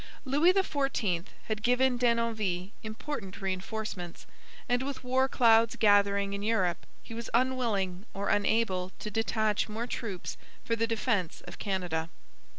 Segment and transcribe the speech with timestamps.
[0.25, 4.25] Louis XIV had given Denonville important reinforcements,
[4.67, 9.85] and with war clouds gathering in Europe he was unwilling or unable to detach more
[9.85, 12.09] troops for the defence of Canada.